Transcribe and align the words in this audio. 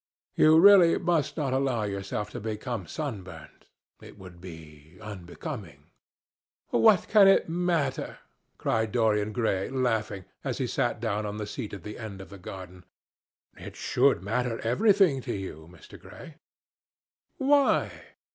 You 0.33 0.57
really 0.59 0.97
must 0.97 1.37
not 1.37 1.53
allow 1.53 1.83
yourself 1.83 2.31
to 2.31 2.39
become 2.39 2.87
sunburnt. 2.87 3.67
It 4.01 4.17
would 4.17 4.41
be 4.41 4.97
unbecoming." 4.99 5.91
"What 6.71 7.07
can 7.07 7.27
it 7.27 7.47
matter?" 7.47 8.17
cried 8.57 8.91
Dorian 8.91 9.31
Gray, 9.31 9.69
laughing, 9.69 10.25
as 10.43 10.57
he 10.57 10.65
sat 10.65 10.99
down 10.99 11.27
on 11.27 11.37
the 11.37 11.45
seat 11.45 11.71
at 11.71 11.83
the 11.83 11.99
end 11.99 12.19
of 12.19 12.29
the 12.31 12.39
garden. 12.39 12.83
"It 13.55 13.75
should 13.75 14.23
matter 14.23 14.57
everything 14.61 15.21
to 15.21 15.35
you, 15.35 15.69
Mr. 15.71 15.99
Gray." 15.99 16.37
"Why?" 17.37 17.91